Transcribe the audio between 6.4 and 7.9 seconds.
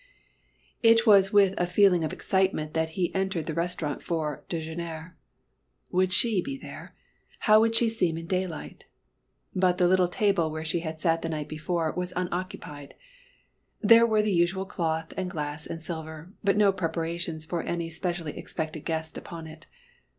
be there? How would she